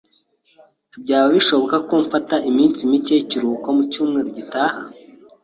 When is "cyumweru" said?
3.91-4.29